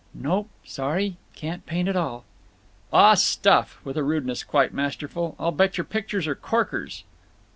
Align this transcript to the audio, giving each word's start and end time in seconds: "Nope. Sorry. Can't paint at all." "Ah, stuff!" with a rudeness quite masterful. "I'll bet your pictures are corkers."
"Nope. 0.15 0.49
Sorry. 0.65 1.17
Can't 1.35 1.63
paint 1.67 1.87
at 1.87 1.95
all." 1.95 2.25
"Ah, 2.91 3.13
stuff!" 3.13 3.79
with 3.83 3.97
a 3.97 4.03
rudeness 4.03 4.43
quite 4.43 4.73
masterful. 4.73 5.35
"I'll 5.37 5.51
bet 5.51 5.77
your 5.77 5.85
pictures 5.85 6.25
are 6.27 6.33
corkers." 6.33 7.03